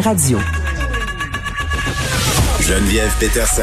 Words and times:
Radio. 0.00 0.38
Geneviève 2.62 3.14
Peterson. 3.20 3.62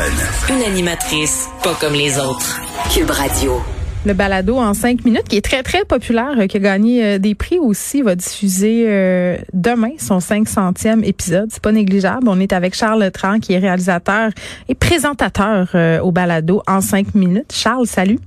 Une 0.54 0.62
animatrice 0.62 1.48
pas 1.64 1.74
comme 1.82 1.94
les 1.94 2.20
autres. 2.20 2.62
Cube 2.94 3.10
Radio. 3.10 3.60
Le 4.06 4.14
balado 4.14 4.58
en 4.58 4.76
cinq 4.76 5.06
minutes, 5.06 5.28
qui 5.28 5.38
est 5.38 5.42
très, 5.42 5.64
très 5.64 5.86
populaire, 5.86 6.36
euh, 6.38 6.46
qui 6.46 6.58
a 6.58 6.60
gagné 6.60 7.04
euh, 7.04 7.18
des 7.18 7.34
prix 7.34 7.58
aussi, 7.58 8.04
va 8.04 8.14
diffuser 8.14 8.86
euh, 8.88 9.38
demain 9.54 9.94
son 9.98 10.20
500e 10.20 11.04
épisode. 11.04 11.50
C'est 11.52 11.64
pas 11.64 11.72
négligeable. 11.72 12.30
On 12.30 12.40
est 12.40 12.54
avec 12.54 12.76
Charles 12.76 13.10
Tran, 13.10 13.40
qui 13.40 13.54
est 13.54 13.60
réalisateur 13.60 14.30
et 14.68 14.76
présentateur 14.76 15.76
au 16.04 16.12
balado 16.12 16.62
en 16.68 16.82
cinq 16.82 17.16
minutes. 17.16 17.52
Charles, 17.52 17.88
salut. 17.88 18.20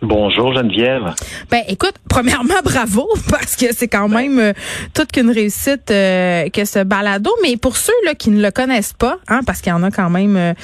Bonjour 0.00 0.54
Geneviève. 0.54 1.12
Ben 1.50 1.62
écoute, 1.66 1.94
premièrement 2.08 2.54
bravo 2.64 3.08
parce 3.28 3.56
que 3.56 3.74
c'est 3.74 3.88
quand 3.88 4.08
même 4.08 4.38
euh, 4.38 4.52
toute 4.94 5.10
qu'une 5.10 5.30
réussite 5.30 5.90
euh, 5.90 6.48
que 6.50 6.64
ce 6.64 6.84
balado. 6.84 7.30
Mais 7.42 7.56
pour 7.56 7.76
ceux 7.76 7.92
là 8.04 8.14
qui 8.14 8.30
ne 8.30 8.40
le 8.40 8.52
connaissent 8.52 8.92
pas, 8.92 9.18
hein, 9.26 9.40
parce 9.44 9.60
qu'il 9.60 9.70
y 9.70 9.74
en 9.74 9.82
a 9.82 9.90
quand 9.90 10.08
même, 10.08 10.36
euh, 10.36 10.54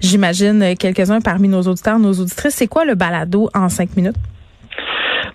j'imagine 0.00 0.74
quelques-uns 0.76 1.20
parmi 1.20 1.46
nos 1.46 1.62
auditeurs, 1.62 2.00
nos 2.00 2.14
auditrices, 2.14 2.54
c'est 2.56 2.66
quoi 2.66 2.84
le 2.84 2.96
balado 2.96 3.48
en 3.54 3.68
cinq 3.68 3.96
minutes? 3.96 4.16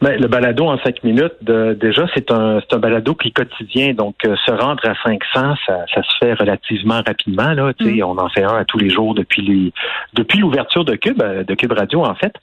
Ben, 0.01 0.19
le 0.19 0.27
balado 0.27 0.65
en 0.65 0.77
cinq 0.79 1.03
minutes, 1.03 1.35
déjà, 1.41 2.05
c'est 2.13 2.31
un, 2.31 2.59
c'est 2.59 2.75
un 2.75 2.79
balado 2.79 3.15
qui 3.15 3.29
est 3.29 3.31
quotidien. 3.31 3.93
Donc, 3.93 4.15
euh, 4.25 4.35
se 4.45 4.51
rendre 4.51 4.83
à 4.85 4.93
500, 5.03 5.55
ça, 5.65 5.85
ça 5.93 6.03
se 6.03 6.17
fait 6.19 6.33
relativement 6.33 7.01
rapidement. 7.05 7.53
Là, 7.53 7.71
mm. 7.79 8.03
On 8.03 8.17
en 8.17 8.29
fait 8.29 8.43
un 8.43 8.57
à 8.57 8.65
tous 8.65 8.77
les 8.77 8.89
jours 8.89 9.13
depuis 9.13 9.41
les, 9.41 9.73
depuis 10.13 10.39
l'ouverture 10.39 10.85
de 10.85 10.95
Cube, 10.95 11.21
euh, 11.21 11.43
de 11.43 11.53
Cube 11.55 11.71
Radio, 11.71 12.03
en 12.03 12.15
fait. 12.15 12.33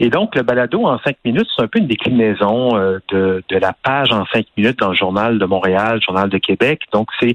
Et 0.00 0.10
donc, 0.10 0.34
le 0.34 0.42
balado 0.42 0.86
en 0.86 0.98
cinq 0.98 1.16
minutes, 1.24 1.48
c'est 1.56 1.62
un 1.62 1.68
peu 1.68 1.78
une 1.78 1.86
déclinaison 1.86 2.76
euh, 2.76 2.98
de, 3.10 3.42
de 3.48 3.56
la 3.56 3.72
page 3.72 4.12
en 4.12 4.24
cinq 4.26 4.46
minutes 4.56 4.78
dans 4.78 4.90
le 4.90 4.96
Journal 4.96 5.38
de 5.38 5.44
Montréal, 5.44 5.96
le 5.96 6.00
Journal 6.00 6.28
de 6.28 6.38
Québec. 6.38 6.82
Donc, 6.92 7.08
c'est, 7.20 7.34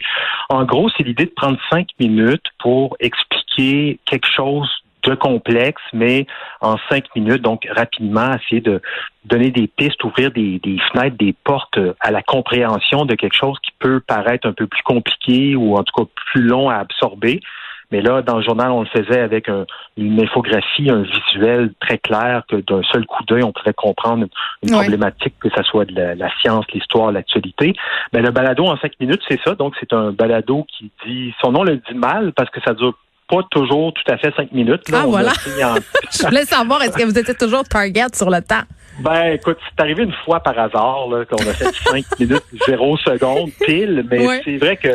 en 0.49 0.63
gros, 0.63 0.89
c'est 0.95 1.03
l'idée 1.03 1.25
de 1.25 1.33
prendre 1.35 1.57
cinq 1.69 1.87
minutes 1.99 2.45
pour 2.59 2.95
expliquer 2.99 3.99
quelque 4.05 4.27
chose 4.27 4.69
de 5.09 5.15
complexe, 5.15 5.81
mais 5.93 6.27
en 6.61 6.75
cinq 6.89 7.03
minutes, 7.15 7.41
donc 7.41 7.67
rapidement, 7.69 8.31
essayer 8.33 8.61
de 8.61 8.81
donner 9.25 9.51
des 9.51 9.67
pistes, 9.67 10.03
ouvrir 10.03 10.31
des, 10.31 10.59
fenêtres, 10.91 11.17
des 11.17 11.35
portes 11.43 11.79
à 11.99 12.11
la 12.11 12.21
compréhension 12.21 13.05
de 13.05 13.15
quelque 13.15 13.35
chose 13.35 13.57
qui 13.63 13.71
peut 13.79 13.99
paraître 13.99 14.47
un 14.47 14.53
peu 14.53 14.67
plus 14.67 14.83
compliqué 14.83 15.55
ou 15.55 15.75
en 15.75 15.83
tout 15.83 15.93
cas 15.95 16.09
plus 16.31 16.43
long 16.43 16.69
à 16.69 16.75
absorber. 16.75 17.41
Mais 17.89 18.01
là, 18.01 18.21
dans 18.21 18.37
le 18.37 18.43
journal, 18.43 18.69
on 18.71 18.81
le 18.81 18.87
faisait 18.87 19.21
avec 19.21 19.47
une 19.95 20.21
infographie, 20.21 20.89
un 20.89 21.03
visuel 21.03 21.73
très 21.79 21.97
clair 21.97 22.43
que 22.49 22.57
d'un 22.57 22.81
seul 22.91 23.05
coup 23.05 23.23
d'œil, 23.23 23.43
on 23.43 23.53
pouvait 23.53 23.73
comprendre 23.73 24.25
une 24.61 24.71
problématique, 24.71 25.35
que 25.39 25.47
ce 25.55 25.63
soit 25.63 25.85
de 25.85 25.95
la, 25.95 26.29
science, 26.41 26.65
l'histoire, 26.73 27.13
l'actualité. 27.13 27.73
Mais 28.11 28.21
le 28.21 28.31
balado 28.31 28.65
en 28.65 28.77
cinq 28.77 28.91
minutes, 28.99 29.21
c'est 29.29 29.39
ça. 29.41 29.55
Donc, 29.55 29.73
c'est 29.79 29.93
un 29.93 30.11
balado 30.11 30.65
qui 30.67 30.91
dit, 31.05 31.33
son 31.41 31.53
nom 31.53 31.63
le 31.63 31.77
dit 31.77 31.95
mal 31.95 32.33
parce 32.33 32.49
que 32.49 32.59
ça 32.59 32.73
dure 32.73 32.93
pas 33.27 33.41
toujours 33.51 33.93
tout 33.93 34.11
à 34.11 34.17
fait 34.17 34.33
cinq 34.35 34.51
minutes. 34.51 34.83
ah, 34.93 35.03
voilà. 35.05 35.31
Je 36.11 36.25
voulais 36.25 36.45
savoir, 36.45 36.81
est-ce 36.83 36.97
que 36.97 37.03
vous 37.03 37.17
étiez 37.17 37.35
toujours 37.35 37.63
target 37.63 38.07
sur 38.13 38.29
le 38.29 38.41
temps? 38.41 38.63
Ben, 38.99 39.33
écoute, 39.33 39.57
c'est 39.69 39.81
arrivé 39.83 40.03
une 40.03 40.13
fois 40.25 40.39
par 40.39 40.57
hasard 40.57 41.07
qu'on 41.29 41.37
a 41.37 41.53
fait 41.53 41.71
cinq 41.75 42.05
minutes, 42.19 42.43
zéro 42.65 42.97
secondes, 42.97 43.51
pile, 43.65 44.05
mais 44.09 44.41
c'est 44.43 44.57
vrai 44.57 44.77
que 44.77 44.89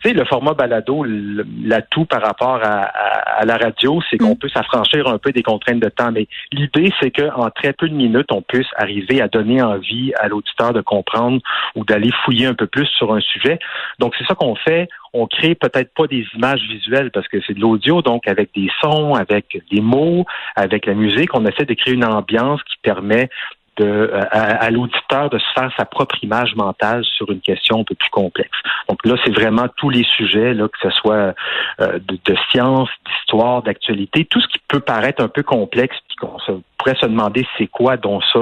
tu 0.00 0.08
sais, 0.08 0.14
le 0.14 0.24
format 0.24 0.54
balado, 0.54 1.04
l'atout 1.04 2.04
par 2.04 2.22
rapport 2.22 2.60
à, 2.62 3.44
la 3.44 3.56
radio, 3.56 4.00
c'est 4.10 4.18
qu'on 4.18 4.34
mm. 4.34 4.38
peut 4.38 4.48
s'affranchir 4.48 5.06
un 5.06 5.18
peu 5.18 5.32
des 5.32 5.42
contraintes 5.42 5.80
de 5.80 5.88
temps. 5.88 6.10
Mais 6.12 6.26
l'idée, 6.52 6.92
c'est 7.00 7.10
qu'en 7.10 7.50
très 7.50 7.72
peu 7.72 7.88
de 7.88 7.94
minutes, 7.94 8.30
on 8.32 8.42
puisse 8.42 8.66
arriver 8.76 9.20
à 9.20 9.28
donner 9.28 9.62
envie 9.62 10.12
à 10.20 10.28
l'auditeur 10.28 10.72
de 10.72 10.80
comprendre 10.80 11.40
ou 11.74 11.84
d'aller 11.84 12.10
fouiller 12.24 12.46
un 12.46 12.54
peu 12.54 12.66
plus 12.66 12.86
sur 12.86 13.14
un 13.14 13.20
sujet. 13.20 13.58
Donc, 13.98 14.14
c'est 14.18 14.26
ça 14.26 14.34
qu'on 14.34 14.54
fait. 14.56 14.88
On 15.12 15.26
crée 15.26 15.54
peut-être 15.54 15.94
pas 15.94 16.06
des 16.06 16.26
images 16.34 16.60
visuelles 16.68 17.10
parce 17.10 17.26
que 17.28 17.38
c'est 17.46 17.54
de 17.54 17.60
l'audio, 17.60 18.02
donc 18.02 18.28
avec 18.28 18.50
des 18.54 18.68
sons, 18.80 19.14
avec 19.14 19.62
des 19.70 19.80
mots, 19.80 20.26
avec 20.54 20.86
la 20.86 20.94
musique, 20.94 21.34
on 21.34 21.46
essaie 21.46 21.64
de 21.64 21.74
créer 21.74 21.94
une 21.94 22.04
ambiance 22.04 22.62
qui 22.64 22.76
permet 22.82 23.30
de, 23.78 24.10
à, 24.30 24.70
l'auditeur 24.70 25.30
de 25.30 25.38
se 25.38 25.52
faire 25.54 25.72
sa 25.76 25.84
propre 25.84 26.16
image 26.22 26.54
mentale 26.56 27.04
sur 27.04 27.30
une 27.30 27.40
question 27.40 27.80
un 27.80 27.84
peu 27.84 27.94
plus 27.94 28.10
complexe. 28.10 28.58
Donc 28.88 29.04
là, 29.04 29.16
c'est 29.24 29.32
vraiment 29.32 29.66
tous 29.76 29.90
les 29.90 30.04
sujets, 30.04 30.54
là, 30.54 30.68
que 30.68 30.78
ce 30.82 30.90
soit 30.90 31.34
euh, 31.80 31.98
de, 31.98 32.18
de, 32.24 32.36
science, 32.50 32.88
d'histoire, 33.06 33.62
d'actualité, 33.62 34.24
tout 34.24 34.40
ce 34.40 34.48
qui 34.48 34.58
peut 34.68 34.80
paraître 34.80 35.22
un 35.22 35.28
peu 35.28 35.42
complexe, 35.42 35.96
puis 36.08 36.16
qu'on 36.16 36.38
se 36.40 36.52
pourrait 36.78 36.96
se 37.00 37.06
demander 37.06 37.46
c'est 37.58 37.66
quoi 37.66 37.96
dont 37.96 38.20
ça, 38.32 38.40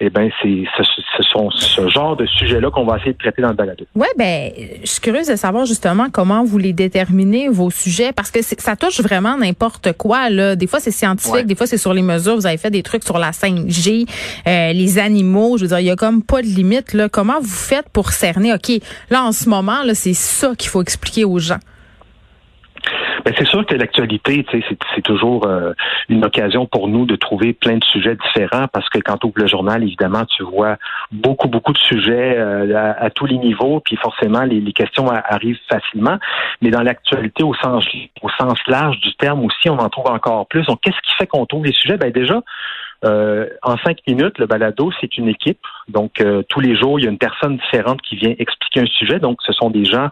eh 0.00 0.10
ben 0.10 0.30
c'est 0.42 0.64
ce, 0.76 0.82
ce, 1.16 1.22
sont 1.22 1.50
ce 1.50 1.88
genre 1.88 2.16
de 2.16 2.26
sujets-là 2.26 2.70
qu'on 2.70 2.84
va 2.84 2.96
essayer 2.96 3.12
de 3.12 3.18
traiter 3.18 3.42
dans 3.42 3.48
le 3.48 3.54
balado. 3.54 3.84
Ouais, 3.94 4.08
ben 4.16 4.50
je 4.82 4.86
suis 4.86 5.00
curieuse 5.00 5.28
de 5.28 5.36
savoir 5.36 5.64
justement 5.64 6.08
comment 6.12 6.44
vous 6.44 6.58
les 6.58 6.72
déterminez 6.72 7.48
vos 7.48 7.70
sujets 7.70 8.12
parce 8.12 8.30
que 8.30 8.40
ça 8.42 8.76
touche 8.76 9.00
vraiment 9.00 9.36
n'importe 9.36 9.92
quoi 9.92 10.30
là. 10.30 10.56
Des 10.56 10.66
fois 10.66 10.80
c'est 10.80 10.90
scientifique, 10.90 11.46
des 11.46 11.54
fois 11.54 11.66
c'est 11.66 11.78
sur 11.78 11.94
les 11.94 12.02
mesures. 12.02 12.36
Vous 12.36 12.46
avez 12.46 12.58
fait 12.58 12.70
des 12.70 12.82
trucs 12.82 13.04
sur 13.04 13.18
la 13.18 13.30
5G, 13.30 14.06
euh, 14.46 14.72
les 14.72 14.98
animaux. 14.98 15.56
Je 15.56 15.62
veux 15.62 15.68
dire, 15.68 15.80
il 15.80 15.86
y 15.86 15.90
a 15.90 15.96
comme 15.96 16.22
pas 16.22 16.42
de 16.42 16.46
limite 16.46 16.92
là. 16.92 17.08
Comment 17.08 17.40
vous 17.40 17.48
faites 17.48 17.88
pour 17.88 18.10
cerner? 18.10 18.52
Ok, 18.52 18.70
là 19.10 19.24
en 19.24 19.32
ce 19.32 19.48
moment 19.48 19.82
là, 19.84 19.94
c'est 19.94 20.14
ça 20.14 20.54
qu'il 20.56 20.70
faut 20.70 20.82
expliquer 20.82 21.24
aux 21.24 21.38
gens. 21.38 21.58
Ben, 23.24 23.34
c'est 23.36 23.46
sûr 23.46 23.66
que 23.66 23.74
l'actualité, 23.74 24.46
c'est 24.94 25.02
toujours 25.02 25.46
euh, 25.46 25.72
une 26.08 26.24
occasion 26.24 26.66
pour 26.66 26.88
nous 26.88 27.06
de 27.06 27.16
trouver 27.16 27.52
plein 27.52 27.76
de 27.76 27.84
sujets 27.84 28.16
différents 28.16 28.68
parce 28.68 28.88
que 28.88 28.98
quand 28.98 29.18
tu 29.18 29.26
ouvres 29.26 29.38
le 29.38 29.46
journal, 29.46 29.82
évidemment, 29.82 30.24
tu 30.24 30.42
vois 30.42 30.76
beaucoup, 31.10 31.48
beaucoup 31.48 31.72
de 31.72 31.78
sujets 31.78 32.36
euh, 32.38 32.94
à, 32.98 33.10
tous 33.10 33.26
les 33.26 33.38
niveaux, 33.38 33.80
puis 33.80 33.96
forcément, 33.96 34.44
les, 34.44 34.72
questions 34.72 35.08
arrivent 35.08 35.58
facilement. 35.68 36.18
Mais 36.62 36.70
dans 36.70 36.82
l'actualité, 36.82 37.42
au 37.42 37.54
sens, 37.54 37.84
au 38.22 38.28
sens 38.38 38.58
large 38.66 39.00
du 39.00 39.14
terme 39.16 39.44
aussi, 39.44 39.68
on 39.68 39.78
en 39.78 39.88
trouve 39.88 40.10
encore 40.10 40.46
plus. 40.46 40.64
Donc, 40.66 40.80
qu'est-ce 40.82 41.00
qui 41.02 41.14
fait 41.18 41.26
qu'on 41.26 41.46
trouve 41.46 41.64
les 41.64 41.72
sujets? 41.72 41.96
Ben 41.96 42.12
déjà, 42.12 42.40
euh, 43.04 43.46
en 43.62 43.76
cinq 43.78 43.98
minutes, 44.06 44.38
le 44.38 44.46
balado, 44.46 44.90
c'est 45.00 45.18
une 45.18 45.28
équipe. 45.28 45.60
Donc, 45.88 46.20
euh, 46.20 46.42
tous 46.48 46.60
les 46.60 46.76
jours, 46.76 46.98
il 46.98 47.04
y 47.04 47.06
a 47.06 47.10
une 47.10 47.18
personne 47.18 47.56
différente 47.56 48.02
qui 48.02 48.16
vient 48.16 48.34
expliquer 48.38 48.80
un 48.80 48.86
sujet. 48.86 49.20
Donc, 49.20 49.38
ce 49.46 49.52
sont 49.52 49.70
des 49.70 49.84
gens 49.84 50.08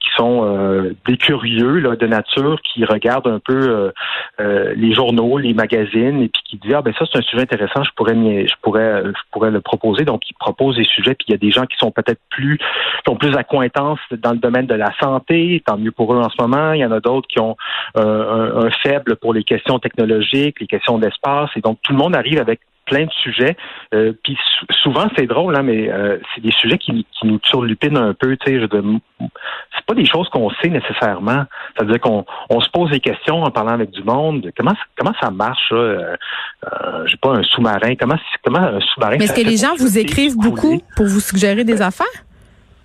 qui 0.00 0.08
sont 0.16 0.44
euh, 0.44 0.94
des 1.06 1.18
curieux 1.18 1.78
là, 1.78 1.96
de 1.96 2.06
nature, 2.06 2.58
qui 2.62 2.84
regardent 2.84 3.28
un 3.28 3.40
peu 3.40 3.92
les 4.38 4.94
journaux, 4.94 5.38
les 5.38 5.52
magazines, 5.52 6.22
et 6.22 6.28
puis 6.28 6.42
qui 6.44 6.56
disent 6.56 6.74
ah 6.74 6.82
ben 6.82 6.94
ça 6.98 7.04
c'est 7.10 7.18
un 7.18 7.22
sujet 7.22 7.42
intéressant, 7.42 7.82
je 7.84 7.90
pourrais 7.94 8.14
je 8.14 8.54
pourrais 8.62 9.02
je 9.04 9.22
pourrais 9.30 9.50
le 9.50 9.60
proposer. 9.60 10.04
Donc, 10.04 10.22
ils 10.30 10.34
proposent 10.34 10.76
des 10.76 10.84
sujets. 10.84 11.14
Puis 11.14 11.26
il 11.28 11.32
y 11.32 11.34
a 11.34 11.38
des 11.38 11.50
gens 11.50 11.66
qui 11.66 11.76
sont 11.76 11.90
peut-être 11.90 12.20
plus 12.30 12.58
qui 12.58 13.10
ont 13.10 13.16
plus 13.16 13.30
d'acquaintance 13.30 13.98
dans 14.10 14.32
le 14.32 14.38
domaine 14.38 14.66
de 14.66 14.74
la 14.74 14.90
santé. 15.00 15.62
Tant 15.66 15.76
mieux 15.76 15.92
pour 15.92 16.14
eux 16.14 16.18
en 16.18 16.30
ce 16.30 16.40
moment. 16.40 16.72
Il 16.72 16.80
y 16.80 16.84
en 16.84 16.92
a 16.92 17.00
d'autres 17.00 17.28
qui 17.28 17.38
ont 17.40 17.56
un, 17.96 18.02
un 18.02 18.70
faible 18.82 19.16
pour 19.16 19.34
les 19.34 19.44
questions 19.44 19.78
technologiques, 19.78 20.60
les 20.60 20.66
questions 20.66 20.98
d'espace. 20.98 21.50
Et 21.56 21.60
donc, 21.60 21.78
tout 21.82 21.92
le 21.92 21.98
monde 21.98 22.16
arrive 22.16 22.29
avec 22.38 22.60
plein 22.90 23.04
de 23.04 23.12
sujets. 23.22 23.56
Euh, 23.94 24.12
puis 24.24 24.36
souvent, 24.82 25.08
c'est 25.16 25.26
drôle, 25.26 25.56
hein, 25.56 25.62
mais 25.62 25.90
euh, 25.90 26.18
c'est 26.34 26.40
des 26.42 26.50
sujets 26.50 26.76
qui, 26.76 27.06
qui 27.12 27.26
nous 27.26 27.38
turlupinent 27.38 27.96
un 27.96 28.14
peu. 28.14 28.36
Tu 28.36 28.60
sais, 28.60 28.66
c'est 29.20 29.86
pas 29.86 29.94
des 29.94 30.04
choses 30.04 30.28
qu'on 30.28 30.50
sait 30.62 30.68
nécessairement. 30.68 31.44
C'est-à-dire 31.76 32.00
qu'on 32.00 32.24
on 32.50 32.60
se 32.60 32.68
pose 32.70 32.90
des 32.90 33.00
questions 33.00 33.42
en 33.42 33.50
parlant 33.50 33.72
avec 33.72 33.90
du 33.90 34.02
monde. 34.02 34.50
Comment 34.56 34.74
comment 34.98 35.14
ça 35.20 35.30
marche 35.30 35.70
euh, 35.72 36.16
euh, 36.64 37.06
J'ai 37.06 37.16
pas 37.16 37.30
un 37.30 37.42
sous-marin. 37.42 37.94
Comment 37.98 38.16
comment 38.44 38.58
un 38.58 38.80
sous-marin 38.80 39.16
Mais 39.18 39.24
est-ce 39.24 39.40
que 39.40 39.46
les 39.46 39.56
gens 39.56 39.74
vous 39.78 39.98
écrivent 39.98 40.36
beaucoup 40.36 40.80
pour 40.96 41.06
vous 41.06 41.20
suggérer 41.20 41.64
des 41.64 41.80
affaires? 41.80 42.06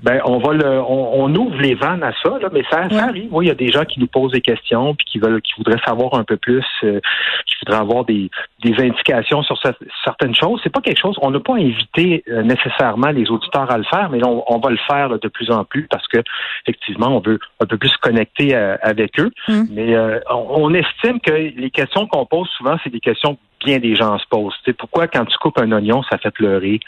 Ben, 0.03 0.21
on 0.25 0.37
va 0.37 0.53
le, 0.53 0.81
on, 0.81 1.33
ouvre 1.35 1.57
les 1.57 1.73
vannes 1.73 2.03
à 2.03 2.11
ça, 2.21 2.37
là, 2.41 2.49
mais 2.51 2.63
ça, 2.69 2.89
ça 2.89 3.05
arrive. 3.05 3.29
Oui, 3.31 3.45
il 3.45 3.47
y 3.47 3.51
a 3.51 3.55
des 3.55 3.71
gens 3.71 3.85
qui 3.85 3.99
nous 3.99 4.07
posent 4.07 4.31
des 4.31 4.41
questions 4.41 4.93
puis 4.93 5.05
qui 5.05 5.19
veulent, 5.19 5.41
qui 5.41 5.53
voudraient 5.57 5.81
savoir 5.85 6.13
un 6.15 6.23
peu 6.23 6.37
plus, 6.37 6.65
euh, 6.83 6.99
qui 7.45 7.55
voudraient 7.61 7.81
avoir 7.81 8.05
des, 8.05 8.29
des 8.63 8.73
indications 8.83 9.41
sur 9.43 9.57
certaines 10.03 10.35
choses. 10.35 10.59
C'est 10.63 10.71
pas 10.71 10.81
quelque 10.81 10.99
chose. 10.99 11.17
On 11.21 11.31
n'a 11.31 11.39
pas 11.39 11.55
invité 11.55 12.23
euh, 12.29 12.43
nécessairement 12.43 13.11
les 13.11 13.29
auditeurs 13.29 13.71
à 13.71 13.77
le 13.77 13.85
faire, 13.85 14.09
mais 14.09 14.23
on, 14.25 14.43
on 14.53 14.59
va 14.59 14.69
le 14.69 14.79
faire 14.87 15.17
de 15.17 15.27
plus 15.27 15.49
en 15.49 15.63
plus 15.63 15.87
parce 15.89 16.07
que 16.07 16.19
effectivement, 16.67 17.07
on 17.07 17.19
veut 17.19 17.39
un 17.61 17.65
peu 17.65 17.77
plus 17.77 17.89
se 17.89 17.97
connecter 17.97 18.55
euh, 18.55 18.75
avec 18.81 19.19
eux. 19.19 19.31
Hum. 19.47 19.67
Mais 19.71 19.95
on, 20.29 20.65
on, 20.65 20.73
estime 20.73 21.19
que 21.19 21.31
les 21.31 21.71
questions 21.71 22.05
qu'on 22.07 22.25
pose 22.25 22.49
souvent, 22.57 22.77
c'est 22.83 22.89
des 22.89 22.99
questions 22.99 23.37
bien 23.65 23.79
des 23.79 23.95
gens 23.95 24.17
se 24.17 24.25
posent. 24.29 24.53
pourquoi 24.77 25.07
quand 25.07 25.25
tu 25.25 25.37
coupes 25.37 25.59
un 25.59 25.71
oignon, 25.71 26.03
ça 26.09 26.17
fait 26.17 26.31
pleurer? 26.31 26.79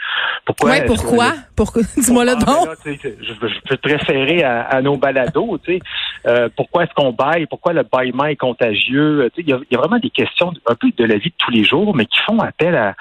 Pourquoi? 0.46 0.70
Ouais, 0.72 0.86
pourquoi? 0.86 1.34
pourquoi? 1.56 1.82
Dis-moi 1.98 2.24
le 2.24 2.36
don. 2.36 2.72
je, 2.86 3.34
peux 3.68 3.78
te 3.78 3.90
référer 3.90 4.44
à, 4.44 4.82
nos 4.82 4.98
balados. 4.98 5.60
sais. 5.66 5.80
Euh, 6.28 6.48
pourquoi 6.56 6.84
est-ce 6.84 6.94
qu'on 6.94 7.12
baille? 7.12 7.48
Pourquoi 7.48 7.74
le 7.74 7.84
bâillement 7.84 8.26
est 8.26 8.36
contagieux? 8.36 9.30
Il 9.38 9.50
y, 9.50 9.54
a, 9.54 9.78
vraiment 9.78 10.00
des 10.00 10.10
questions 10.10 10.54
un 10.68 10.76
peu 10.76 10.90
de 10.96 11.04
la 11.04 11.18
vie 11.18 11.30
de 11.30 11.36
tous 11.38 11.52
les 11.52 11.64
jours, 11.64 11.96
mais 11.96 12.06
qui 12.06 12.20
font 12.26 12.40
appel 12.40 12.76
à 12.76 12.96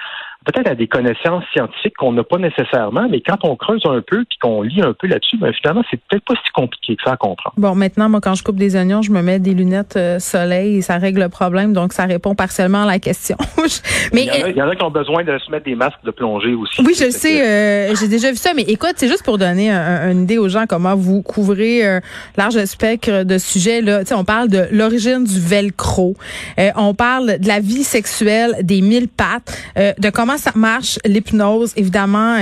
peut-être 0.47 0.69
à 0.69 0.75
des 0.75 0.87
connaissances 0.87 1.45
scientifiques 1.53 1.97
qu'on 1.97 2.13
n'a 2.13 2.25
pas 2.25 2.39
nécessairement, 2.39 3.09
mais 3.11 3.21
quand 3.21 3.39
on 3.43 3.57
creuse 3.57 3.83
un 3.85 4.01
peu 4.01 4.25
puis 4.25 4.39
qu'on 4.41 4.63
lit 4.63 4.81
un 4.81 4.93
peu 4.93 5.07
là-dessus, 5.07 5.37
ben 5.37 5.53
finalement, 5.53 5.83
c'est 5.91 6.01
peut-être 6.09 6.25
pas 6.25 6.35
si 6.35 6.53
compliqué 6.53 6.97
que 6.97 7.03
ça 7.05 7.13
à 7.13 7.17
comprendre. 7.17 7.55
Bon, 7.57 7.75
maintenant, 7.75 8.09
moi, 8.09 8.21
quand 8.21 8.35
je 8.35 8.43
coupe 8.43 8.57
des 8.57 8.77
oignons, 8.77 9.03
je 9.03 9.11
me 9.11 9.23
mets 9.23 9.39
des 9.39 9.55
lunettes 9.55 9.97
euh, 9.97 10.19
soleil 10.19 10.77
et 10.79 10.83
ça 10.83 10.99
règle 10.99 11.21
le 11.21 11.29
problème, 11.29 11.73
donc 11.73 11.93
ça 11.93 12.05
répond 12.05 12.35
partiellement 12.35 12.83
à 12.83 12.87
la 12.87 12.99
question. 12.99 13.37
mais 14.13 14.23
il 14.23 14.57
y, 14.57 14.63
en 14.63 14.69
a, 14.69 14.77
qui 14.77 14.83
ont 14.83 14.91
besoin 14.91 15.25
de 15.25 15.39
se 15.39 15.51
mettre 15.51 15.65
des 15.65 15.75
masques 15.75 16.05
de 16.05 16.11
plongée 16.11 16.55
aussi. 16.55 16.83
Oui, 16.85 16.95
je 16.99 17.11
sais, 17.11 17.43
euh, 17.43 17.95
j'ai 17.99 18.09
déjà 18.09 18.31
vu 18.31 18.37
ça, 18.37 18.53
mais 18.55 18.63
écoute, 18.63 18.95
c'est 18.97 19.09
juste 19.09 19.25
pour 19.25 19.39
donner 19.39 19.71
une 19.71 20.23
idée 20.23 20.39
aux 20.39 20.49
gens 20.49 20.67
comment 20.69 20.95
vous 20.95 21.23
couvrez 21.23 21.87
euh, 21.87 22.01
large 22.37 22.65
spectre 22.65 23.25
de 23.25 23.39
sujets. 23.39 23.81
Là, 23.81 24.03
on 24.13 24.25
parle 24.25 24.49
de 24.49 24.67
l'origine 24.71 25.25
du 25.25 25.41
velcro, 25.41 26.15
euh, 26.59 26.71
on 26.77 26.95
parle 26.95 27.39
de 27.39 27.49
la 27.49 27.61
vie 27.61 27.85
sexuelle 27.85 28.57
des 28.63 28.81
mille 28.81 29.09
pattes, 29.09 29.53
de 29.77 30.11
comment 30.11 30.36
ça 30.39 30.53
marche 30.55 30.99
l'hypnose, 31.05 31.73
évidemment, 31.77 32.37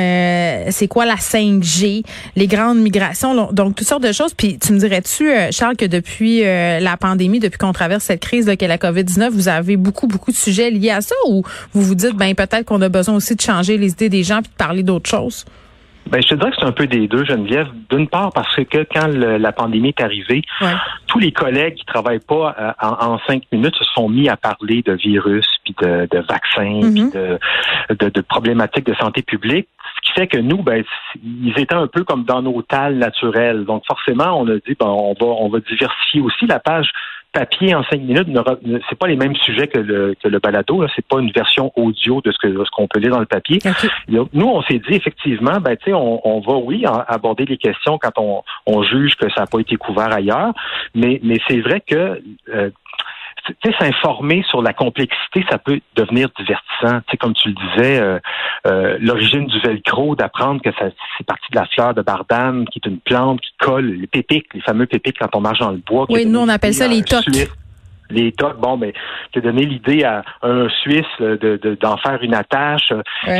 c'est 0.71 0.89
quoi 0.89 1.05
la 1.07 1.17
5G, 1.17 2.05
les 2.37 2.47
grandes 2.47 2.79
migrations, 2.79 3.53
donc 3.53 3.77
toutes 3.77 3.87
sortes 3.87 4.03
de 4.03 4.13
choses. 4.13 4.35
Puis 4.35 4.59
tu 4.59 4.73
me 4.73 4.79
dirais-tu, 4.79 5.31
Charles, 5.51 5.77
que 5.77 5.85
depuis 5.85 6.43
la 6.43 6.97
pandémie, 6.97 7.41
depuis 7.41 7.59
qu'on 7.59 7.73
traverse 7.73 8.05
cette 8.05 8.21
crise 8.21 8.51
qu'est 8.59 8.69
la 8.69 8.79
COVID-19, 8.79 9.31
vous 9.31 9.49
avez 9.49 9.77
beaucoup, 9.77 10.07
beaucoup 10.07 10.31
de 10.31 10.37
sujets 10.37 10.71
liés 10.71 10.91
à 10.91 11.01
ça? 11.01 11.15
Ou 11.29 11.43
vous 11.73 11.83
vous 11.83 11.95
dites, 11.95 12.17
ben 12.17 12.35
peut-être 12.35 12.65
qu'on 12.65 12.83
a 12.83 12.89
besoin 12.89 13.17
aussi 13.17 13.35
de 13.35 13.41
changer 13.41 13.79
les 13.79 13.93
idées 13.93 14.09
des 14.09 14.23
gens 14.23 14.41
puis 14.43 14.51
de 14.51 14.57
parler 14.57 14.83
d'autres 14.83 15.11
choses? 15.11 15.45
Ben, 16.07 16.23
je 16.23 16.29
te 16.29 16.35
dirais 16.35 16.51
que 16.51 16.57
c'est 16.59 16.67
un 16.67 16.73
peu 16.73 16.87
des 16.87 17.09
deux, 17.09 17.25
Geneviève. 17.25 17.69
D'une 17.91 18.09
part, 18.09 18.31
parce 18.33 18.55
que 18.57 18.87
quand 18.93 19.09
la 19.09 19.53
pandémie 19.53 19.89
est 19.89 20.03
arrivée, 20.03 20.43
tous 21.07 21.19
les 21.19 21.33
collègues 21.33 21.75
qui 21.75 21.85
travaillent 21.85 22.19
pas 22.21 22.55
euh, 22.59 22.73
en, 22.81 23.19
cinq 23.27 23.43
minutes 23.53 23.75
se 23.77 23.85
sont 23.85 24.09
mis 24.09 24.29
à 24.29 24.37
parler 24.37 24.83
de 24.83 24.93
virus, 24.93 25.47
puis 25.65 25.75
de, 25.81 26.19
vaccins, 26.29 26.81
puis 26.81 27.05
mm-hmm. 27.05 27.39
de, 27.91 28.09
de, 28.09 28.21
problématiques 28.21 28.87
de 28.87 28.95
santé 28.95 29.23
publique. 29.23 29.69
Ce 29.97 30.09
qui 30.09 30.21
fait 30.21 30.27
que 30.27 30.39
nous, 30.39 30.63
ben, 30.63 30.85
ils 31.23 31.59
étaient 31.59 31.75
un 31.75 31.87
peu 31.87 32.05
comme 32.05 32.25
dans 32.25 32.43
nos 32.43 32.63
tales 32.63 32.97
naturelles. 32.97 33.65
Donc 33.65 33.85
forcément, 33.87 34.39
on 34.41 34.49
a 34.49 34.55
dit, 34.55 34.77
ben, 34.79 34.87
on 34.87 35.15
va, 35.15 35.27
on 35.27 35.49
va 35.49 35.61
diversifier 35.61 36.21
aussi 36.21 36.47
la 36.47 36.61
page 36.61 36.91
papier 37.35 37.75
en 37.75 37.83
cinq 37.85 38.01
minutes, 38.01 38.29
c'est 38.89 38.99
pas 38.99 39.09
les 39.09 39.17
mêmes 39.17 39.35
sujets 39.37 39.67
que 39.67 39.79
le, 39.79 40.15
que 40.23 40.29
le 40.29 40.39
balado. 40.39 40.87
C'est 40.95 41.05
pas 41.05 41.19
une 41.19 41.33
version 41.33 41.73
audio 41.77 42.21
de 42.23 42.31
ce 42.33 42.39
que 42.39 42.65
ce 42.65 42.71
qu'on 42.71 42.87
peut 42.87 43.01
lire 43.01 43.11
dans 43.11 43.21
le 43.21 43.27
papier. 43.27 43.59
Nous, 44.09 44.47
on 44.47 44.63
s'est 44.63 44.79
dit 44.79 44.95
effectivement, 44.95 45.61
ben 45.61 45.77
tu 45.77 45.87
sais, 45.87 45.93
on, 45.93 46.27
on, 46.27 46.41
va 46.41 46.55
oui 46.55 46.85
aborder 46.87 47.45
les 47.45 47.59
questions 47.59 47.99
quand 47.99 48.17
on, 48.19 48.43
on 48.67 48.83
juge 48.85 49.17
que 49.17 49.29
ça 49.31 49.43
n'a 49.43 49.47
pas 49.47 49.59
été 49.59 49.77
couvert 49.77 50.13
ailleurs, 50.13 50.53
mais 50.95 51.21
mais 51.23 51.39
c'est 51.49 51.61
vrai 51.61 51.81
que 51.81 52.23
euh, 52.55 52.71
s'informer 53.79 54.45
sur 54.49 54.63
la 54.63 54.73
complexité, 54.73 55.45
ça 55.51 55.59
peut 55.59 55.81
devenir 55.97 56.29
divertissant. 56.39 57.01
Tu 57.07 57.13
sais, 57.13 57.17
comme 57.17 57.35
tu 57.35 57.49
le 57.49 57.55
disais, 57.55 58.01
euh, 58.01 58.19
euh, 58.67 58.97
l'origine 59.01 59.47
du 59.47 59.61
velcro, 59.61 60.17
d'apprendre 60.17 60.61
que 60.63 60.71
ça, 60.73 60.87
c'est 61.19 61.27
parti 61.27 61.45
de 61.51 61.57
la 61.57 61.67
fleur 61.67 61.95
de 61.95 62.03
bardane, 62.03 62.65
qui 62.67 62.81
est 62.83 62.89
une 62.89 62.99
plante 62.99 63.41
qui 63.41 63.51
colle 63.59 63.87
les 63.87 64.07
pépiques, 64.07 64.47
les 64.55 64.61
fameux 64.61 64.87
pépiques 64.87 65.17
quand 65.21 65.35
on 65.35 65.41
marche 65.41 65.59
dans 65.59 65.71
le 65.71 65.83
bois. 65.87 66.07
Oui, 66.09 66.27
nous 66.27 66.41
on 66.41 66.49
appelle 66.49 66.75
ça 66.75 66.89
les 66.89 67.03
tocs 67.03 67.25
les 68.15 68.33
tocs, 68.33 68.59
bon, 68.59 68.77
ben, 68.77 68.93
te 69.33 69.41
donner 69.41 69.67
l'idée 69.67 70.05
à 70.05 70.25
un 70.43 70.69
Suisse 70.83 71.05
de, 71.21 71.77
d'en 71.81 71.97
faire 71.99 72.19
une 72.23 72.35
attache. 72.35 72.93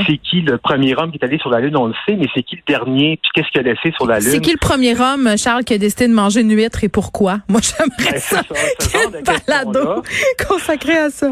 C'est 0.07 0.19
qui 0.19 0.43
le 0.43 0.59
premier 0.59 0.95
homme 0.97 1.11
qui 1.11 1.19
est 1.19 1.25
allé 1.25 1.39
sur 1.39 1.51
la 1.51 1.61
Lune, 1.61 1.77
on 1.77 1.87
le 1.87 1.95
sait, 2.07 2.17
mais 2.17 2.27
c'est 2.35 2.43
qui 2.43 2.57
le 2.57 2.63
dernier, 2.67 3.19
puis 3.23 3.31
qu'est-ce 3.35 3.49
qu'il 3.51 3.61
a 3.61 3.73
laissé 3.73 3.93
sur 3.97 4.07
la 4.07 4.19
Lune? 4.19 4.29
C'est 4.29 4.41
qui 4.41 4.53
le 4.53 4.59
premier 4.59 4.99
homme, 5.01 5.37
Charles, 5.37 5.65
qui 5.65 5.75
a 5.75 5.79
décidé 5.79 6.09
de 6.09 6.15
manger 6.15 6.41
une 6.41 6.55
huître 6.55 6.85
et 6.85 6.89
pourquoi? 6.89 7.39
Moi, 7.49 7.61
j'aimerais 7.63 8.13
ben, 8.13 8.19
ça. 8.19 8.43
ça 8.79 9.63
consacré 10.49 10.97
à 10.97 11.11
ça 11.11 11.31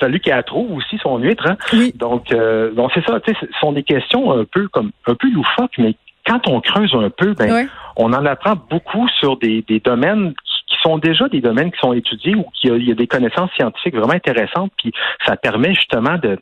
fallu 0.00 0.18
qu'elle 0.18 0.42
trouve 0.44 0.72
aussi 0.72 0.98
son 1.02 1.18
huître. 1.18 1.46
Hein? 1.46 1.56
Oui. 1.72 1.92
Donc, 1.94 2.32
euh, 2.32 2.72
donc 2.72 2.90
c'est 2.94 3.04
ça. 3.04 3.20
Ce 3.26 3.32
sont 3.60 3.72
des 3.72 3.82
questions 3.82 4.32
un 4.32 4.44
peu 4.44 4.66
comme 4.68 4.90
un 5.06 5.14
peu 5.14 5.30
loufoques, 5.30 5.76
mais 5.78 5.94
quand 6.26 6.48
on 6.48 6.60
creuse 6.60 6.94
un 6.94 7.10
peu, 7.10 7.34
ben, 7.34 7.68
on 7.96 8.12
en 8.12 8.24
apprend 8.24 8.54
beaucoup 8.70 9.08
sur 9.20 9.38
des, 9.38 9.64
des 9.68 9.80
domaines 9.80 10.32
qui 10.32 10.49
sont 10.82 10.98
déjà 10.98 11.28
des 11.28 11.40
domaines 11.40 11.70
qui 11.70 11.78
sont 11.78 11.92
étudiés 11.92 12.34
ou 12.34 12.44
qui 12.54 12.68
il 12.68 12.88
y 12.88 12.92
a 12.92 12.94
des 12.94 13.06
connaissances 13.06 13.50
scientifiques 13.52 13.94
vraiment 13.94 14.14
intéressantes, 14.14 14.72
puis 14.78 14.92
ça 15.26 15.36
permet 15.36 15.74
justement 15.74 16.16
de, 16.18 16.38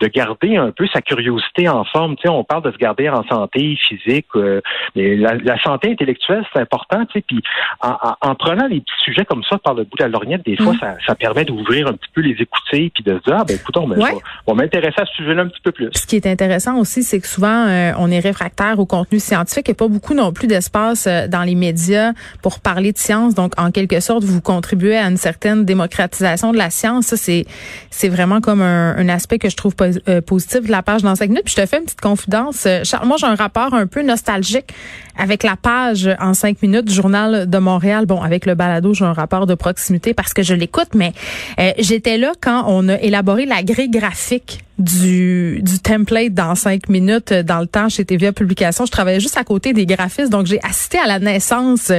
de 0.00 0.06
garder 0.06 0.56
un 0.56 0.70
peu 0.70 0.86
sa 0.92 1.02
curiosité 1.02 1.68
en 1.68 1.84
forme. 1.84 2.16
Tu 2.16 2.22
sais, 2.22 2.28
on 2.28 2.42
parle 2.42 2.62
de 2.62 2.72
se 2.72 2.78
garder 2.78 3.08
en 3.08 3.22
santé 3.24 3.76
physique, 3.88 4.26
euh, 4.34 4.60
mais 4.96 5.16
la, 5.16 5.58
santé 5.62 5.90
intellectuelle, 5.92 6.44
c'est 6.52 6.60
important. 6.60 7.04
Tu 7.06 7.18
sais, 7.18 7.24
puis 7.26 7.42
en, 7.82 7.96
en, 8.20 8.34
prenant 8.34 8.68
des 8.68 8.80
petits 8.80 9.04
sujets 9.04 9.24
comme 9.24 9.42
ça 9.48 9.58
par 9.58 9.74
le 9.74 9.84
bout 9.84 9.96
de 9.98 10.02
la 10.02 10.08
lorgnette, 10.08 10.44
des 10.44 10.56
fois, 10.56 10.72
mm. 10.72 10.78
ça, 10.80 10.96
ça, 11.06 11.14
permet 11.14 11.44
d'ouvrir 11.44 11.86
un 11.86 11.92
petit 11.92 12.10
peu 12.14 12.22
les 12.22 12.36
écouter, 12.40 12.90
puis 12.94 13.04
de 13.04 13.18
se 13.18 13.24
dire, 13.24 13.36
ah 13.38 13.44
ben 13.46 13.56
écoutons, 13.56 13.86
ben, 13.86 13.98
on 14.46 14.54
va 14.54 14.62
m'intéresser 14.62 15.00
à 15.00 15.04
ce 15.04 15.14
sujet-là 15.16 15.42
un 15.42 15.48
petit 15.48 15.60
peu 15.62 15.72
plus. 15.72 15.90
Ce 15.92 16.06
qui 16.06 16.16
est 16.16 16.26
intéressant 16.26 16.78
aussi, 16.78 17.02
c'est 17.02 17.20
que 17.20 17.26
souvent, 17.26 17.66
euh, 17.66 17.92
on 17.98 18.10
est 18.10 18.20
réfractaire 18.20 18.78
au 18.78 18.86
contenu 18.86 19.18
scientifique 19.18 19.68
et 19.68 19.74
pas 19.74 19.88
beaucoup 19.88 20.14
non 20.14 20.32
plus 20.32 20.46
d'espace 20.46 21.06
euh, 21.06 21.28
dans 21.28 21.42
les 21.42 21.54
médias 21.54 22.12
pour 22.42 22.60
parler 22.60 22.92
de 22.92 22.98
science. 22.98 23.34
Donc, 23.34 23.52
en 23.58 23.70
quelque 23.70 24.00
sorte, 24.00 24.24
vous 24.24 24.40
contribuez 24.40 24.96
à 24.96 25.08
une 25.08 25.18
certaine 25.18 25.66
démocratisation 25.66 26.52
de 26.52 26.58
la 26.58 26.70
science. 26.70 27.06
Ça, 27.06 27.16
c'est, 27.18 27.44
c'est 27.90 28.08
vraiment 28.08 28.40
comme 28.40 28.62
un, 28.62 28.96
un 28.96 29.08
aspect 29.10 29.38
que 29.38 29.50
je 29.50 29.56
trouve 29.56 29.76
pas 29.76 29.89
euh, 30.08 30.20
la 30.68 30.82
page 30.82 31.02
dans 31.02 31.14
5 31.14 31.28
minutes. 31.28 31.44
Puis 31.44 31.54
je 31.56 31.62
te 31.62 31.66
fais 31.66 31.78
une 31.78 31.84
petite 31.84 32.00
confidence. 32.00 32.64
Euh, 32.66 32.82
Charles, 32.84 33.06
moi, 33.06 33.16
j'ai 33.18 33.26
un 33.26 33.34
rapport 33.34 33.74
un 33.74 33.86
peu 33.86 34.02
nostalgique 34.02 34.72
avec 35.16 35.42
la 35.42 35.56
page 35.56 36.08
en 36.20 36.34
5 36.34 36.62
minutes 36.62 36.86
du 36.86 36.94
Journal 36.94 37.48
de 37.48 37.58
Montréal. 37.58 38.06
Bon, 38.06 38.20
avec 38.22 38.46
le 38.46 38.54
balado, 38.54 38.94
j'ai 38.94 39.04
un 39.04 39.12
rapport 39.12 39.46
de 39.46 39.54
proximité 39.54 40.14
parce 40.14 40.32
que 40.32 40.42
je 40.42 40.54
l'écoute, 40.54 40.90
mais 40.94 41.12
euh, 41.58 41.72
j'étais 41.78 42.18
là 42.18 42.32
quand 42.40 42.64
on 42.66 42.88
a 42.88 42.98
élaboré 43.00 43.46
la 43.46 43.62
grille 43.62 43.90
graphique 43.90 44.60
du, 44.80 45.60
du 45.62 45.78
template 45.78 46.32
dans 46.32 46.54
cinq 46.54 46.88
minutes 46.88 47.32
dans 47.32 47.60
le 47.60 47.66
temps 47.66 47.88
chez 47.88 48.04
TVA 48.04 48.32
Publications. 48.32 48.86
Je 48.86 48.90
travaillais 48.90 49.20
juste 49.20 49.36
à 49.36 49.44
côté 49.44 49.72
des 49.72 49.86
graphistes, 49.86 50.30
donc 50.30 50.46
j'ai 50.46 50.60
assisté 50.64 50.98
à 50.98 51.06
la 51.06 51.18
naissance 51.18 51.92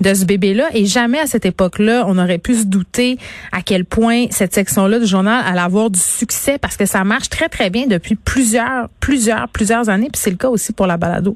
de 0.00 0.14
ce 0.14 0.24
bébé-là 0.24 0.68
et 0.72 0.86
jamais 0.86 1.18
à 1.18 1.26
cette 1.26 1.44
époque-là, 1.44 2.04
on 2.06 2.16
aurait 2.16 2.38
pu 2.38 2.54
se 2.54 2.64
douter 2.64 3.18
à 3.52 3.62
quel 3.62 3.84
point 3.84 4.26
cette 4.30 4.54
section-là 4.54 5.00
du 5.00 5.06
journal 5.06 5.44
allait 5.46 5.60
avoir 5.60 5.90
du 5.90 5.98
succès 5.98 6.58
parce 6.58 6.76
que 6.76 6.86
ça 6.86 7.02
marche 7.04 7.28
très, 7.28 7.48
très 7.48 7.70
bien 7.70 7.86
depuis 7.86 8.14
plusieurs, 8.14 8.88
plusieurs, 9.00 9.48
plusieurs 9.48 9.88
années. 9.88 10.08
Puis 10.12 10.22
c'est 10.22 10.30
le 10.30 10.36
cas 10.36 10.48
aussi 10.48 10.72
pour 10.72 10.86
la 10.86 10.96
balado. 10.96 11.34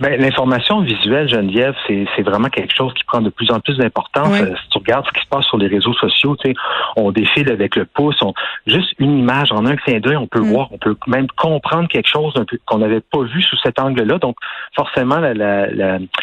Ben, 0.00 0.20
l'information 0.20 0.80
visuelle, 0.80 1.28
Geneviève, 1.28 1.74
c'est, 1.86 2.22
vraiment 2.22 2.48
quelque 2.48 2.74
chose 2.74 2.92
qui 2.94 3.04
prend 3.04 3.20
de 3.20 3.30
plus 3.30 3.50
en 3.50 3.60
plus 3.60 3.76
d'importance. 3.76 4.40
Euh, 4.40 4.54
si 4.62 4.68
tu 4.70 4.78
regardes 4.78 5.06
ce 5.06 5.12
qui 5.12 5.20
se 5.20 5.28
passe 5.28 5.44
sur 5.46 5.58
les 5.58 5.66
réseaux 5.66 5.92
sociaux, 5.94 6.36
tu 6.36 6.50
sais, 6.50 6.54
on 6.96 7.10
défile 7.10 7.50
avec 7.50 7.76
le 7.76 7.84
pouce, 7.84 8.16
on, 8.22 8.32
juste 8.66 8.92
une 8.98 9.18
image 9.18 9.50
en 9.50 9.66
un 9.66 9.76
clin 9.76 9.98
d'œil, 9.98 10.16
on 10.16 10.26
peut 10.26 10.40
mm. 10.40 10.50
voir, 10.50 10.68
on 10.72 10.78
peut 10.78 10.96
même 11.06 11.26
comprendre 11.36 11.88
quelque 11.88 12.08
chose 12.08 12.32
qu'on 12.66 12.78
n'avait 12.78 13.00
pas 13.00 13.22
vu 13.22 13.42
sous 13.42 13.56
cet 13.62 13.80
angle-là. 13.80 14.18
Donc, 14.18 14.36
forcément, 14.76 15.18
la, 15.18 15.34
la, 15.34 15.66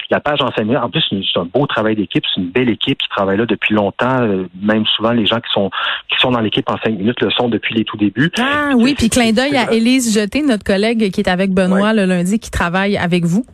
la, 0.09 0.19
page 0.19 0.39
en 0.41 0.49
en 0.49 0.89
plus, 0.89 1.03
c'est 1.09 1.39
un 1.39 1.45
beau 1.45 1.67
travail 1.67 1.95
d'équipe, 1.95 2.23
c'est 2.33 2.41
une 2.41 2.49
belle 2.49 2.69
équipe 2.69 2.97
qui 2.97 3.09
travaille 3.09 3.37
là 3.37 3.45
depuis 3.45 3.73
longtemps. 3.73 4.21
Euh, 4.21 4.47
même 4.61 4.85
souvent, 4.85 5.11
les 5.11 5.25
gens 5.25 5.39
qui 5.39 5.51
sont 5.51 5.69
qui 6.09 6.19
sont 6.19 6.31
dans 6.31 6.39
l'équipe 6.39 6.69
en 6.69 6.77
cinq 6.83 6.97
minutes 6.97 7.21
le 7.21 7.29
sont 7.31 7.49
depuis 7.49 7.75
les 7.75 7.83
tout 7.83 7.97
débuts. 7.97 8.31
Ah 8.39 8.71
oui, 8.75 8.95
puis 8.95 9.09
clin 9.09 9.31
d'œil 9.31 9.55
à 9.57 9.71
Élise 9.71 10.13
Jeté, 10.13 10.41
notre 10.41 10.63
collègue 10.63 11.11
qui 11.11 11.21
est 11.21 11.29
avec 11.29 11.51
Benoît 11.51 11.93
le 11.93 12.05
lundi, 12.05 12.39
qui 12.39 12.51
travaille 12.51 12.97
avec 12.97 13.25
vous. 13.25 13.45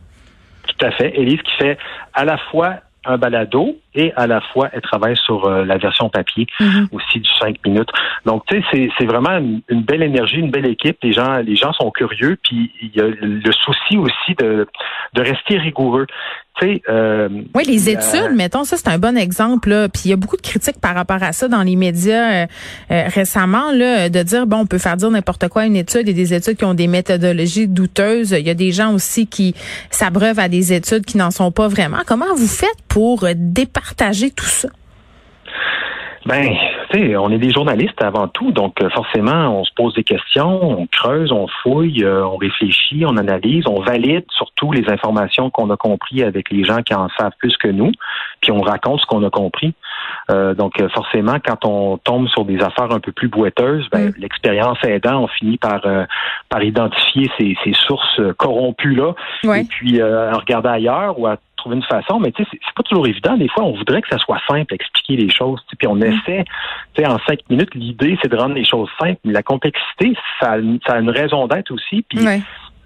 Tout 0.66 0.86
à 0.86 0.90
fait. 0.90 1.18
Élise 1.18 1.40
qui 1.42 1.52
fait 1.58 1.78
à 2.14 2.24
la 2.24 2.38
fois 2.38 2.76
un 3.06 3.18
balado 3.18 3.76
et 3.94 4.12
à 4.16 4.26
la 4.26 4.40
fois 4.40 4.68
elle 4.72 4.80
travaille 4.80 5.16
sur 5.16 5.44
euh, 5.44 5.64
la 5.64 5.78
version 5.78 6.08
papier 6.08 6.46
mm-hmm. 6.60 6.88
aussi 6.92 7.20
du 7.20 7.30
5 7.40 7.64
minutes. 7.64 7.88
Donc 8.24 8.44
tu 8.46 8.62
sais 8.72 8.88
c'est 8.98 9.06
vraiment 9.06 9.38
une, 9.68 9.82
belle 9.82 10.02
énergie, 10.02 10.38
une 10.38 10.50
belle 10.50 10.66
équipe, 10.66 10.98
les 11.02 11.12
gens 11.12 11.36
les 11.38 11.56
gens 11.56 11.72
sont 11.72 11.90
curieux 11.90 12.36
puis 12.42 12.72
il 12.82 12.90
y 12.94 13.00
a 13.00 13.06
le 13.06 13.52
souci 13.52 13.96
aussi 13.96 14.34
de 14.38 14.66
de 15.14 15.22
rester 15.22 15.58
rigoureux. 15.58 16.06
Euh, 16.62 17.28
oui, 17.54 17.64
les 17.66 17.90
études, 17.90 18.34
mettons, 18.34 18.64
ça 18.64 18.76
c'est 18.76 18.88
un 18.88 18.98
bon 18.98 19.16
exemple. 19.16 19.68
Là. 19.68 19.88
Puis 19.88 20.02
il 20.06 20.10
y 20.10 20.14
a 20.14 20.16
beaucoup 20.16 20.36
de 20.36 20.42
critiques 20.42 20.80
par 20.80 20.94
rapport 20.94 21.22
à 21.22 21.32
ça 21.32 21.48
dans 21.48 21.62
les 21.62 21.76
médias 21.76 22.44
euh, 22.44 22.46
euh, 22.90 23.04
récemment, 23.08 23.72
là, 23.72 24.08
de 24.08 24.22
dire 24.22 24.46
bon, 24.46 24.60
on 24.60 24.66
peut 24.66 24.78
faire 24.78 24.96
dire 24.96 25.10
n'importe 25.10 25.48
quoi 25.48 25.62
à 25.62 25.66
une 25.66 25.76
étude. 25.76 26.02
Il 26.02 26.08
y 26.08 26.10
a 26.10 26.14
des 26.14 26.34
études 26.34 26.56
qui 26.56 26.64
ont 26.64 26.74
des 26.74 26.86
méthodologies 26.86 27.68
douteuses. 27.68 28.30
Il 28.30 28.46
y 28.46 28.50
a 28.50 28.54
des 28.54 28.72
gens 28.72 28.94
aussi 28.94 29.26
qui 29.26 29.54
s'abreuvent 29.90 30.38
à 30.38 30.48
des 30.48 30.72
études 30.72 31.04
qui 31.04 31.18
n'en 31.18 31.30
sont 31.30 31.52
pas 31.52 31.68
vraiment. 31.68 31.98
Comment 32.06 32.34
vous 32.34 32.48
faites 32.48 32.82
pour 32.88 33.26
départager 33.34 34.30
tout 34.30 34.46
ça? 34.46 34.68
Ben, 36.24 36.48
sais, 36.96 37.16
on 37.16 37.30
est 37.30 37.38
des 37.38 37.50
journalistes 37.50 38.02
avant 38.02 38.28
tout, 38.28 38.52
donc 38.52 38.80
euh, 38.82 38.88
forcément, 38.90 39.60
on 39.60 39.64
se 39.64 39.70
pose 39.74 39.94
des 39.94 40.04
questions, 40.04 40.80
on 40.80 40.86
creuse, 40.86 41.32
on 41.32 41.46
fouille, 41.62 42.04
euh, 42.04 42.24
on 42.24 42.36
réfléchit, 42.36 43.04
on 43.06 43.16
analyse, 43.16 43.64
on 43.66 43.80
valide 43.80 44.24
surtout 44.30 44.72
les 44.72 44.88
informations 44.90 45.50
qu'on 45.50 45.70
a 45.70 45.76
compris 45.76 46.22
avec 46.22 46.50
les 46.50 46.64
gens 46.64 46.82
qui 46.82 46.94
en 46.94 47.08
savent 47.18 47.32
plus 47.38 47.56
que 47.56 47.68
nous, 47.68 47.92
puis 48.40 48.52
on 48.52 48.60
raconte 48.60 49.00
ce 49.00 49.06
qu'on 49.06 49.24
a 49.24 49.30
compris. 49.30 49.74
Euh, 50.30 50.54
donc 50.54 50.74
forcément, 50.92 51.36
quand 51.44 51.64
on 51.64 51.98
tombe 51.98 52.28
sur 52.28 52.44
des 52.44 52.60
affaires 52.60 52.90
un 52.90 53.00
peu 53.00 53.12
plus 53.12 53.28
boiteuses, 53.28 53.88
ben, 53.90 54.08
mm. 54.08 54.14
l'expérience 54.18 54.78
aidant, 54.84 55.22
on 55.22 55.28
finit 55.28 55.58
par 55.58 55.82
par 56.48 56.62
identifier 56.62 57.30
ces, 57.38 57.56
ces 57.64 57.72
sources 57.72 58.20
corrompues 58.36 58.94
là, 58.94 59.14
et 59.44 59.64
puis 59.64 60.02
regarder 60.02 60.68
ailleurs 60.68 61.18
ou 61.18 61.26
à 61.26 61.36
trouver 61.66 61.76
une 61.76 61.82
façon, 61.82 62.20
mais 62.20 62.32
tu 62.32 62.44
sais, 62.44 62.50
c'est 62.52 62.74
pas 62.74 62.82
toujours 62.82 63.06
évident. 63.06 63.36
Des 63.36 63.48
fois, 63.48 63.64
on 63.64 63.72
voudrait 63.72 64.00
que 64.02 64.08
ça 64.08 64.18
soit 64.18 64.40
simple, 64.48 64.72
expliquer 64.74 65.16
les 65.16 65.30
choses. 65.30 65.60
Puis 65.78 65.88
on 65.88 65.96
mm. 65.96 66.04
essaie, 66.04 66.44
tu 66.94 67.02
sais, 67.02 67.08
en 67.08 67.18
cinq 67.26 67.40
minutes, 67.50 67.74
l'idée, 67.74 68.18
c'est 68.22 68.30
de 68.30 68.36
rendre 68.36 68.54
les 68.54 68.64
choses 68.64 68.88
simples, 69.00 69.20
mais 69.24 69.32
la 69.32 69.42
complexité, 69.42 70.16
ça, 70.40 70.56
ça 70.86 70.94
a 70.94 70.98
une 70.98 71.10
raison 71.10 71.46
d'être 71.46 71.72
aussi. 71.72 72.02
Puis 72.08 72.24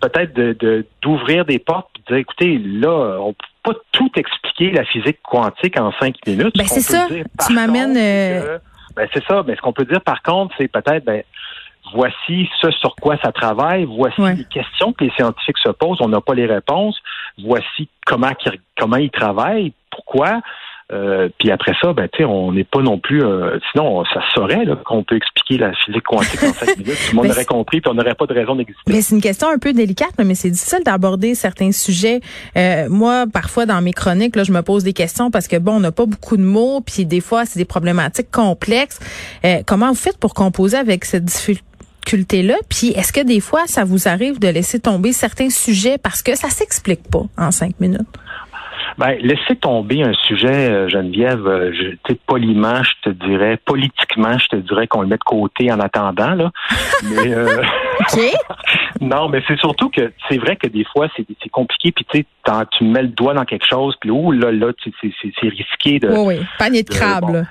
peut-être 0.00 0.34
de 0.34 0.86
d'ouvrir 1.02 1.44
des 1.44 1.58
portes, 1.58 1.90
de 1.98 2.14
dire, 2.14 2.16
écoutez, 2.16 2.58
là, 2.58 3.18
on 3.20 3.34
peut 3.34 3.46
pas 3.62 3.78
tout 3.92 4.10
expliquer 4.16 4.70
la 4.70 4.84
physique 4.84 5.18
quantique 5.22 5.78
en 5.78 5.92
cinq 6.00 6.14
minutes. 6.26 6.56
Ben 6.56 6.66
c'est 6.66 6.80
ça. 6.80 7.06
tu 7.46 7.52
m'amènes. 7.52 7.96
Euh, 7.96 8.58
ben 8.96 9.06
c'est 9.12 9.22
ça. 9.24 9.44
Mais 9.46 9.54
ce 9.56 9.60
qu'on 9.60 9.74
peut 9.74 9.84
dire 9.84 10.00
par 10.00 10.22
contre, 10.22 10.54
c'est 10.56 10.68
peut-être, 10.68 11.04
ben 11.04 11.22
voici 11.94 12.48
ce 12.60 12.70
sur 12.70 12.94
quoi 12.96 13.16
ça 13.22 13.32
travaille, 13.32 13.84
voici 13.84 14.20
les 14.20 14.44
questions 14.44 14.92
que 14.92 15.04
les 15.04 15.10
scientifiques 15.10 15.58
se 15.58 15.70
posent, 15.70 15.98
on 16.00 16.08
n'a 16.08 16.20
pas 16.20 16.34
les 16.34 16.46
réponses, 16.46 16.98
voici 17.42 17.88
comment, 18.06 18.32
comment 18.78 18.96
ils 18.96 19.10
travaillent, 19.10 19.72
pourquoi. 19.90 20.40
Euh, 20.92 21.28
puis 21.38 21.50
après 21.50 21.72
ça, 21.80 21.92
ben, 21.92 22.08
on 22.26 22.52
n'est 22.52 22.64
pas 22.64 22.80
non 22.80 22.98
plus. 22.98 23.22
Euh, 23.22 23.58
sinon, 23.70 24.04
ça 24.06 24.20
saurait 24.34 24.64
qu'on 24.84 25.04
peut 25.04 25.16
expliquer 25.16 25.58
la 25.58 25.72
physique 25.72 26.02
quantique 26.02 26.42
en 26.42 26.52
cinq 26.52 26.76
minutes. 26.78 26.98
Tout 27.08 27.16
le 27.16 27.22
monde 27.22 27.30
aurait 27.30 27.44
compris, 27.44 27.80
puis 27.80 27.90
on 27.90 27.94
n'aurait 27.94 28.14
pas 28.14 28.26
de 28.26 28.34
raison 28.34 28.56
d'exister. 28.56 28.82
Mais 28.88 29.00
c'est 29.00 29.14
une 29.14 29.20
question 29.20 29.48
un 29.48 29.58
peu 29.58 29.72
délicate, 29.72 30.14
mais 30.18 30.34
c'est 30.34 30.50
difficile 30.50 30.82
d'aborder 30.84 31.34
certains 31.34 31.70
sujets. 31.70 32.20
Euh, 32.56 32.88
moi, 32.88 33.26
parfois 33.32 33.66
dans 33.66 33.80
mes 33.82 33.92
chroniques, 33.92 34.34
là, 34.34 34.42
je 34.42 34.52
me 34.52 34.62
pose 34.62 34.82
des 34.82 34.92
questions 34.92 35.30
parce 35.30 35.46
que 35.46 35.56
bon, 35.56 35.76
on 35.76 35.80
n'a 35.80 35.92
pas 35.92 36.06
beaucoup 36.06 36.36
de 36.36 36.42
mots, 36.42 36.80
puis 36.80 37.04
des 37.04 37.20
fois, 37.20 37.44
c'est 37.44 37.58
des 37.58 37.64
problématiques 37.64 38.30
complexes. 38.32 38.98
comment 39.66 39.88
vous 39.88 39.94
faites 39.94 40.18
pour 40.18 40.34
composer 40.34 40.76
avec 40.76 41.04
cette 41.04 41.24
difficulté-là? 42.10 42.56
Puis 42.68 42.88
est-ce 42.88 43.12
que 43.12 43.24
des 43.24 43.40
fois, 43.40 43.66
ça 43.66 43.84
vous 43.84 44.08
arrive 44.08 44.38
de 44.38 44.48
laisser 44.48 44.80
tomber 44.80 45.12
certains 45.12 45.50
sujets 45.50 45.98
parce 45.98 46.22
que 46.22 46.34
ça 46.36 46.48
s'explique 46.48 47.08
pas 47.10 47.22
en 47.38 47.50
cinq 47.50 47.78
minutes? 47.80 48.08
Ben, 48.98 49.16
laisser 49.20 49.56
tomber 49.56 50.02
un 50.02 50.12
sujet, 50.12 50.68
euh, 50.70 50.88
Geneviève, 50.88 51.46
euh, 51.46 51.72
je, 51.72 52.14
poliment, 52.26 52.82
je 52.82 53.10
te 53.10 53.24
dirais, 53.24 53.58
politiquement, 53.64 54.36
je 54.36 54.48
te 54.48 54.56
dirais 54.56 54.86
qu'on 54.88 55.02
le 55.02 55.06
met 55.06 55.16
de 55.16 55.24
côté 55.24 55.72
en 55.72 55.80
attendant, 55.80 56.34
là. 56.34 56.50
Mais, 57.04 57.32
euh, 57.32 57.62
non, 59.00 59.28
mais 59.28 59.42
c'est 59.46 59.58
surtout 59.58 59.88
que 59.88 60.12
c'est 60.28 60.38
vrai 60.38 60.56
que 60.56 60.66
des 60.66 60.84
fois, 60.84 61.08
c'est, 61.16 61.24
compliqué, 61.50 61.92
puis 61.92 62.04
tu 62.10 62.18
sais, 62.18 62.26
tu 62.76 62.84
mets 62.84 63.02
le 63.02 63.08
doigt 63.08 63.34
dans 63.34 63.44
quelque 63.44 63.66
chose, 63.66 63.94
puis 64.00 64.10
oh 64.10 64.32
là, 64.32 64.52
là, 64.52 64.72
c'est, 65.00 65.48
risqué 65.48 65.98
de... 65.98 66.08
Oui, 66.08 66.38
oui, 66.38 66.46
panier 66.58 66.82
de 66.82 66.90
crabe, 66.90 67.44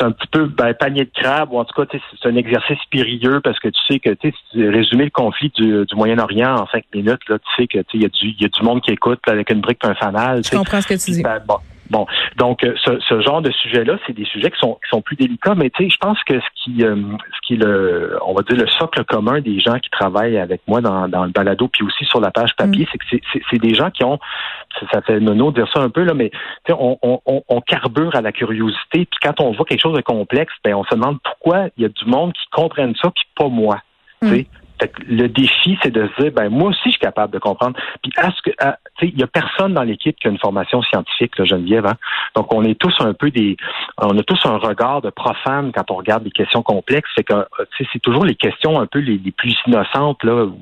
c'est 0.00 0.06
un 0.06 0.12
petit 0.12 0.26
peu 0.28 0.46
ben, 0.46 0.72
panier 0.74 1.04
de 1.04 1.10
crabe, 1.14 1.52
ou 1.52 1.58
en 1.58 1.64
tout 1.64 1.74
cas, 1.80 1.98
c'est 2.22 2.28
un 2.28 2.36
exercice 2.36 2.78
périlleux 2.90 3.40
parce 3.40 3.58
que 3.58 3.68
tu 3.68 3.80
sais 3.88 3.98
que 3.98 4.10
tu 4.10 4.32
sais, 4.32 4.68
résumer 4.68 5.04
le 5.04 5.10
conflit 5.10 5.52
du, 5.54 5.84
Moyen-Orient 5.94 6.54
en 6.56 6.66
cinq 6.68 6.84
minutes, 6.94 7.20
là, 7.28 7.38
tu 7.38 7.62
sais 7.62 7.66
que 7.66 7.78
il 7.92 8.02
y 8.02 8.04
a 8.06 8.08
du 8.08 8.34
y 8.38 8.44
a 8.44 8.48
du 8.48 8.62
monde 8.62 8.80
qui 8.80 8.92
écoute 8.92 9.20
avec 9.26 9.50
une 9.50 9.60
brique 9.60 9.80
et 9.84 9.88
un 9.88 9.94
fanal. 9.94 10.42
Je 10.44 10.50
comprends 10.50 10.80
ce 10.80 10.86
que 10.86 10.94
tu 10.94 11.10
dis. 11.10 11.22
Ben, 11.22 11.40
Bon, 11.46 11.56
donc 12.36 12.64
euh, 12.64 12.74
ce, 12.84 12.98
ce 13.00 13.20
genre 13.20 13.42
de 13.42 13.50
sujet-là, 13.50 13.98
c'est 14.06 14.12
des 14.12 14.24
sujets 14.24 14.50
qui 14.50 14.58
sont 14.58 14.74
qui 14.74 14.88
sont 14.90 15.02
plus 15.02 15.16
délicats, 15.16 15.54
mais 15.54 15.70
tu 15.70 15.84
sais, 15.84 15.90
je 15.90 15.96
pense 15.96 16.22
que 16.24 16.38
ce 16.38 16.46
qui 16.62 16.84
euh, 16.84 16.96
ce 17.34 17.46
qui 17.46 17.54
est 17.54 17.64
le 17.64 18.18
on 18.24 18.32
va 18.32 18.42
dire 18.42 18.56
le 18.56 18.68
socle 18.68 19.04
commun 19.04 19.40
des 19.40 19.58
gens 19.58 19.78
qui 19.78 19.90
travaillent 19.90 20.38
avec 20.38 20.62
moi 20.66 20.80
dans, 20.80 21.08
dans 21.08 21.24
le 21.24 21.30
balado, 21.30 21.68
puis 21.68 21.84
aussi 21.84 22.04
sur 22.04 22.20
la 22.20 22.30
page 22.30 22.54
papier, 22.56 22.84
mm. 22.84 22.88
c'est 22.92 23.20
que 23.20 23.40
c'est 23.50 23.58
des 23.58 23.74
gens 23.74 23.90
qui 23.90 24.04
ont 24.04 24.18
ça 24.92 25.02
fait 25.02 25.20
nono 25.20 25.50
de 25.50 25.62
dire 25.62 25.72
ça 25.74 25.80
un 25.80 25.90
peu 25.90 26.04
là, 26.04 26.14
mais 26.14 26.30
on, 26.68 26.96
on, 27.02 27.42
on, 27.48 27.60
carbure 27.60 28.14
à 28.14 28.20
la 28.20 28.32
curiosité, 28.32 29.04
puis 29.04 29.18
quand 29.22 29.40
on 29.40 29.52
voit 29.52 29.64
quelque 29.64 29.82
chose 29.82 29.96
de 29.96 30.02
complexe, 30.02 30.52
ben 30.64 30.74
on 30.74 30.84
se 30.84 30.94
demande 30.94 31.18
pourquoi 31.22 31.66
il 31.76 31.82
y 31.82 31.86
a 31.86 31.88
du 31.88 32.04
monde 32.06 32.32
qui 32.32 32.46
comprenne 32.52 32.94
ça, 33.02 33.10
puis 33.10 33.24
pas 33.36 33.48
moi. 33.48 33.80
tu 34.22 34.28
sais. 34.28 34.42
Mm 34.42 34.60
le 35.08 35.28
défi, 35.28 35.78
c'est 35.82 35.90
de 35.90 36.08
se 36.08 36.22
dire, 36.22 36.32
ben 36.32 36.48
moi 36.48 36.70
aussi, 36.70 36.80
je 36.86 36.90
suis 36.90 37.00
capable 37.00 37.32
de 37.32 37.38
comprendre. 37.38 37.78
Puis, 38.02 38.12
à 38.16 38.30
ce 38.30 38.42
que, 38.42 38.50
il 39.02 39.18
y 39.18 39.22
a 39.22 39.26
personne 39.26 39.74
dans 39.74 39.82
l'équipe 39.82 40.16
qui 40.18 40.28
a 40.28 40.30
une 40.30 40.38
formation 40.38 40.82
scientifique, 40.82 41.32
Geneviève. 41.42 41.86
Hein? 41.86 41.96
Donc, 42.36 42.52
on 42.54 42.64
est 42.64 42.78
tous 42.78 42.94
un 43.00 43.14
peu 43.14 43.30
des, 43.30 43.56
on 43.98 44.16
a 44.18 44.22
tous 44.22 44.40
un 44.44 44.56
regard 44.56 45.02
de 45.02 45.10
profane 45.10 45.72
quand 45.72 45.90
on 45.90 45.96
regarde 45.96 46.24
des 46.24 46.30
questions 46.30 46.62
complexes. 46.62 47.10
Euh, 47.32 47.44
c'est 47.92 48.02
toujours 48.02 48.24
les 48.24 48.34
questions 48.34 48.80
un 48.80 48.86
peu 48.86 48.98
les, 49.00 49.18
plus 49.36 49.56
innocentes 49.66 50.22
là, 50.24 50.44
ou 50.44 50.60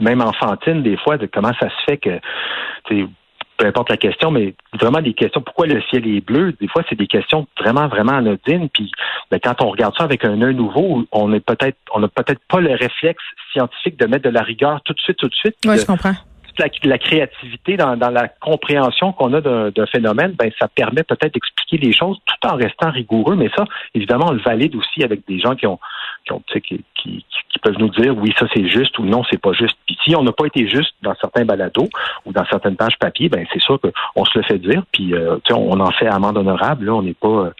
même 0.00 0.20
enfantines 0.20 0.82
des 0.82 0.96
fois 0.96 1.18
de 1.18 1.26
comment 1.26 1.52
ça 1.60 1.68
se 1.68 1.84
fait 1.86 1.98
que 1.98 2.20
peu 3.60 3.66
importe 3.66 3.90
la 3.90 3.98
question, 3.98 4.30
mais 4.30 4.54
vraiment 4.72 5.02
des 5.02 5.12
questions. 5.12 5.42
Pourquoi 5.42 5.66
le 5.66 5.82
ciel 5.90 6.08
est 6.08 6.24
bleu? 6.24 6.54
Des 6.58 6.68
fois, 6.68 6.82
c'est 6.88 6.96
des 6.96 7.06
questions 7.06 7.46
vraiment, 7.58 7.88
vraiment 7.88 8.12
anodines. 8.12 8.70
Puis, 8.70 8.90
ben, 9.30 9.38
quand 9.38 9.60
on 9.60 9.68
regarde 9.68 9.94
ça 9.98 10.04
avec 10.04 10.24
un 10.24 10.40
œil 10.40 10.54
nouveau, 10.54 11.04
on 11.12 11.32
est 11.34 11.44
peut-être, 11.44 11.76
on 11.92 12.00
n'a 12.00 12.08
peut-être 12.08 12.40
pas 12.48 12.60
le 12.60 12.72
réflexe 12.72 13.22
scientifique 13.52 13.98
de 13.98 14.06
mettre 14.06 14.24
de 14.24 14.30
la 14.30 14.42
rigueur 14.42 14.80
tout 14.82 14.94
de 14.94 15.00
suite, 15.00 15.18
tout 15.18 15.28
de 15.28 15.34
suite. 15.34 15.56
Oui, 15.66 15.76
je 15.78 15.84
comprends 15.84 16.14
la, 16.58 16.98
créativité 16.98 17.76
dans, 17.76 17.96
la 17.96 18.28
compréhension 18.28 19.12
qu'on 19.12 19.32
a 19.34 19.40
d'un 19.40 19.86
phénomène, 19.86 20.32
ben 20.32 20.50
ça 20.58 20.68
permet 20.68 21.02
peut-être 21.02 21.34
d'expliquer 21.34 21.78
les 21.78 21.92
choses 21.92 22.18
tout 22.26 22.48
en 22.48 22.56
restant 22.56 22.90
rigoureux. 22.90 23.36
Mais 23.36 23.50
ça, 23.56 23.64
évidemment, 23.94 24.26
on 24.28 24.32
le 24.32 24.42
valide 24.42 24.74
aussi 24.76 25.02
avec 25.02 25.26
des 25.26 25.38
gens 25.38 25.54
qui 25.54 25.66
ont, 25.66 25.78
qui, 26.24 26.32
ont, 26.32 26.42
qui, 26.62 26.84
qui, 26.94 27.24
peuvent 27.62 27.78
nous 27.78 27.90
dire 27.90 28.16
oui, 28.16 28.32
ça 28.38 28.46
c'est 28.54 28.68
juste 28.68 28.98
ou 28.98 29.04
non, 29.04 29.22
c'est 29.30 29.40
pas 29.40 29.52
juste. 29.52 29.76
Puis 29.86 29.96
si 30.02 30.16
on 30.16 30.22
n'a 30.22 30.32
pas 30.32 30.46
été 30.46 30.66
juste 30.66 30.94
dans 31.02 31.14
certains 31.20 31.44
balados 31.44 31.88
ou 32.24 32.32
dans 32.32 32.44
certaines 32.46 32.76
pages 32.76 32.98
papier, 32.98 33.28
ben 33.28 33.44
c'est 33.52 33.60
sûr 33.60 33.78
qu'on 33.80 34.24
se 34.24 34.38
le 34.38 34.44
fait 34.44 34.58
dire. 34.58 34.82
Puis 34.92 35.12
euh, 35.14 35.36
on 35.50 35.78
en 35.78 35.90
fait 35.90 36.06
amende 36.06 36.38
honorable. 36.38 36.86
Là, 36.86 36.94
on 36.94 37.02
n'est 37.02 37.14
pas 37.14 37.28
euh, 37.28 37.50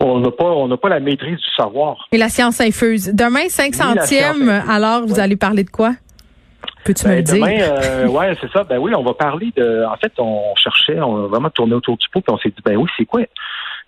on 0.00 0.20
n'a 0.20 0.30
pas, 0.30 0.44
on 0.44 0.68
n'a 0.68 0.76
pas 0.76 0.88
la 0.88 1.00
maîtrise 1.00 1.38
du 1.38 1.54
savoir. 1.56 2.08
Et 2.12 2.18
la 2.18 2.28
science 2.28 2.60
infuse. 2.60 3.12
Demain, 3.14 3.48
5 3.48 3.74
centièmes, 3.74 4.48
alors 4.68 5.06
vous 5.06 5.20
allez 5.20 5.36
parler 5.36 5.64
de 5.64 5.70
quoi? 5.70 5.92
Peux-tu 6.84 7.06
me 7.06 7.14
ben, 7.14 7.22
dire? 7.22 7.34
Demain, 7.34 7.60
euh, 7.60 8.06
ouais, 8.08 8.36
c'est 8.40 8.50
ça. 8.50 8.64
Ben 8.64 8.78
oui, 8.78 8.94
on 8.94 9.02
va 9.02 9.14
parler 9.14 9.52
de. 9.56 9.84
En 9.84 9.96
fait, 9.96 10.12
on 10.18 10.54
cherchait, 10.56 11.00
on 11.00 11.24
a 11.24 11.28
vraiment 11.28 11.50
tourné 11.50 11.74
autour 11.74 11.96
du 11.96 12.08
pot, 12.08 12.20
puis 12.20 12.34
on 12.34 12.38
s'est 12.38 12.50
dit, 12.50 12.62
ben 12.64 12.76
oui, 12.76 12.88
c'est 12.96 13.04
quoi 13.04 13.22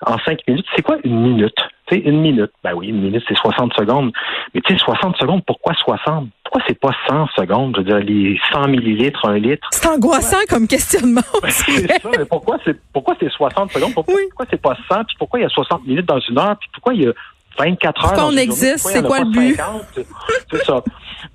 en 0.07 0.19
cinq 0.19 0.41
minutes, 0.47 0.67
c'est 0.75 0.83
quoi 0.83 0.97
une 1.05 1.21
minute? 1.21 1.55
Tu 1.87 1.97
sais, 1.97 2.03
une 2.03 2.21
minute. 2.21 2.51
Ben 2.63 2.73
oui, 2.75 2.89
une 2.89 3.01
minute, 3.01 3.23
c'est 3.29 3.37
60 3.37 3.75
secondes. 3.75 4.13
Mais 4.55 4.61
tu 4.63 4.73
sais, 4.73 4.79
60 4.79 5.17
secondes, 5.17 5.43
pourquoi 5.47 5.75
60? 5.75 6.29
Pourquoi 6.45 6.63
c'est 6.67 6.79
pas 6.79 6.93
100 7.09 7.27
secondes? 7.37 7.77
Je 7.77 7.83
veux 7.83 7.87
dire, 7.87 7.99
les 7.99 8.39
100 8.53 8.69
millilitres, 8.69 9.27
un 9.27 9.39
litre. 9.39 9.67
C'est 9.71 9.87
angoissant 9.87 10.39
comme 10.49 10.67
questionnement. 10.67 11.21
Ben, 11.43 11.51
c'est 11.51 12.01
ça, 12.01 12.09
mais 12.19 12.25
pourquoi 12.25 12.59
c'est, 12.65 12.79
pourquoi 12.93 13.15
c'est 13.21 13.31
60 13.31 13.73
secondes? 13.73 13.95
Pourquoi, 13.95 14.15
pourquoi 14.29 14.47
c'est 14.51 14.61
pas 14.61 14.77
100? 14.89 15.05
Puis 15.05 15.17
pourquoi 15.19 15.41
il 15.41 15.43
y 15.43 15.47
a 15.47 15.51
60 15.51 15.87
minutes 15.87 16.07
dans 16.07 16.21
une 16.21 16.39
heure? 16.39 16.57
Puis 16.59 16.69
pourquoi 16.73 16.95
il 16.95 17.05
y 17.05 17.09
a 17.09 17.13
24 17.59 17.87
heures. 17.87 18.11
Pourquoi 18.13 18.27
on 18.33 18.37
existe? 18.37 18.87
C'est 18.89 19.03
quoi 19.03 19.21
le 19.21 19.27
but? 19.27 19.61
C'est 20.51 20.65
ça. 20.65 20.83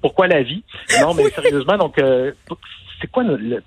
Pourquoi 0.02 0.28
la 0.28 0.44
vie? 0.44 0.64
Non, 1.02 1.14
mais 1.14 1.24
sérieusement, 1.36 1.78
donc, 1.78 2.00
euh, 2.00 2.32
c'est 3.02 3.10
quoi 3.10 3.24
le, 3.24 3.64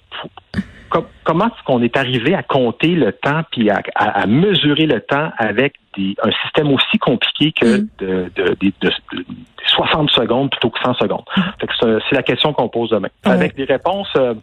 comment 1.24 1.46
est-ce 1.46 1.62
qu'on 1.64 1.82
est 1.82 1.96
arrivé 1.96 2.34
à 2.34 2.42
compter 2.42 2.88
le 2.88 3.12
temps 3.12 3.42
puis 3.50 3.70
à, 3.70 4.26
mesurer 4.26 4.86
le 4.86 5.00
temps 5.00 5.30
avec 5.38 5.74
des, 5.96 6.14
un 6.22 6.30
système 6.42 6.72
aussi 6.72 6.98
compliqué 6.98 7.52
que 7.52 7.80
mm. 7.80 7.88
de, 7.98 8.30
de, 8.36 8.90
60 9.66 10.10
secondes 10.10 10.50
plutôt 10.50 10.70
que 10.70 10.80
100 10.80 10.94
secondes? 10.94 11.24
Mm. 11.36 11.98
c'est 12.08 12.14
la 12.16 12.22
question 12.22 12.52
qu'on 12.52 12.68
pose 12.68 12.90
demain. 12.90 13.08
Avec 13.24 13.54
des 13.56 13.64
réponses 13.64 14.12
euh, 14.16 14.34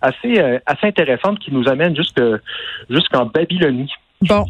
assez, 0.00 0.38
euh, 0.38 0.58
assez 0.66 0.86
intéressantes 0.86 1.38
qui 1.38 1.52
nous 1.52 1.68
amènent 1.68 1.96
jusqu'en 1.96 3.26
Babylonie. 3.26 3.92
Bon, 4.22 4.46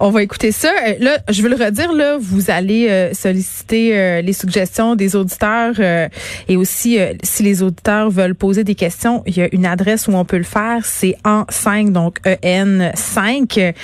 on 0.00 0.10
va 0.10 0.24
écouter 0.24 0.50
ça. 0.50 0.72
Euh, 0.84 0.94
là, 0.98 1.18
je 1.28 1.42
veux 1.42 1.48
le 1.48 1.54
redire, 1.54 1.92
là, 1.92 2.16
vous 2.20 2.50
allez 2.50 2.88
euh, 2.90 3.14
solliciter 3.14 3.96
euh, 3.96 4.20
les 4.20 4.32
suggestions 4.32 4.96
des 4.96 5.14
auditeurs 5.14 5.78
et 6.48 6.56
aussi, 6.56 6.98
si 7.22 7.42
les 7.42 7.62
auditeurs 7.62 8.10
veulent 8.10 8.34
poser 8.34 8.64
des 8.64 8.74
questions, 8.74 9.22
il 9.26 9.36
y 9.36 9.42
a 9.42 9.48
une 9.52 9.64
adresse 9.64 10.08
où 10.08 10.12
on 10.12 10.24
peut 10.24 10.38
le 10.38 10.42
faire. 10.42 10.84
C'est 10.84 11.16
en 11.24 11.44
5, 11.48 11.92
donc 11.92 12.18
en5, 12.26 13.74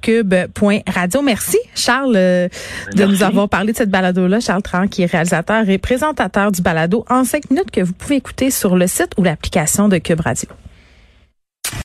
cube.radio. 0.00 1.22
Merci, 1.22 1.58
Charles, 1.74 2.14
de 2.14 3.04
nous 3.04 3.22
avoir 3.22 3.48
parlé 3.48 3.72
de 3.72 3.76
cette 3.76 3.90
balado-là. 3.90 4.40
Charles 4.40 4.62
Tran, 4.62 4.88
qui 4.88 5.02
est 5.02 5.06
réalisateur 5.06 5.68
et 5.68 5.78
présentateur 5.78 6.52
du 6.52 6.62
balado 6.62 7.04
en 7.10 7.24
5 7.24 7.50
minutes 7.50 7.70
que 7.70 7.82
vous 7.82 7.92
pouvez 7.92 8.16
écouter 8.16 8.50
sur 8.50 8.76
le 8.76 8.86
site 8.86 9.12
ou 9.18 9.24
l'application 9.24 9.88
de 9.88 9.98
Cube 9.98 10.20
Radio. 10.20 10.48